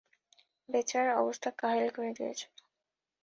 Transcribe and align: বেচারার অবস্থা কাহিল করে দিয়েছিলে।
বেচারার 0.69 1.17
অবস্থা 1.17 1.49
কাহিল 1.57 1.87
করে 1.89 2.11
দিয়েছিলে। 2.17 2.57